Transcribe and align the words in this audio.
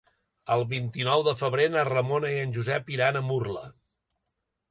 El 0.53 0.63
vint-i-nou 0.69 1.25
de 1.27 1.33
febrer 1.41 1.67
na 1.75 1.83
Ramona 1.91 2.33
i 2.35 2.39
en 2.45 2.55
Josep 2.57 2.91
iran 2.97 3.19
a 3.19 3.23
Murla. 3.29 3.65